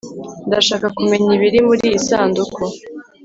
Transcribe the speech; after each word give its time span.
ndashaka 0.47 0.87
kumenya 0.97 1.29
ibiri 1.37 1.59
muriyi 1.67 1.97
sanduku 2.07 2.61